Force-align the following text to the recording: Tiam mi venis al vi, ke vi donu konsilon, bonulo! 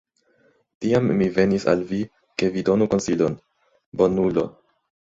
Tiam 0.85 1.11
mi 1.19 1.27
venis 1.35 1.67
al 1.75 1.85
vi, 1.91 2.01
ke 2.43 2.51
vi 2.57 2.67
donu 2.71 2.91
konsilon, 2.97 3.39
bonulo! 4.03 4.51